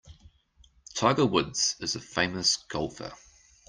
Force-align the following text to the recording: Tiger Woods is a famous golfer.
Tiger 0.95 1.27
Woods 1.27 1.75
is 1.79 1.95
a 1.95 1.99
famous 1.99 2.57
golfer. 2.57 3.13